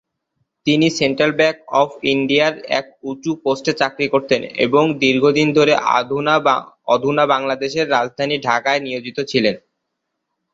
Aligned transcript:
তিনি 0.67 0.87
central 0.99 1.31
bank 1.39 1.57
of 1.81 1.89
ইন্ডিয়ার 2.13 2.53
এক 2.79 2.85
উঁচু 3.03 3.31
পোস্টে 3.43 3.71
চাকরি 3.81 4.07
করতেন 4.07 4.41
এবং 4.65 4.83
দীর্ঘদিন 5.01 5.47
ধরে 5.57 5.73
অধুনা 6.93 7.23
বাংলাদেশের 7.27 7.85
রাজধানী 7.89 8.35
ঢাকায় 8.47 8.81
নিয়োজিত 8.81 9.17
ছিলেন। 9.31 9.55